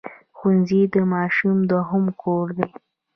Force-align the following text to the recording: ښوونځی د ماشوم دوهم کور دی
ښوونځی 0.37 0.81
د 0.93 0.95
ماشوم 1.13 1.57
دوهم 1.71 2.05
کور 2.21 2.45
دی 2.57 2.67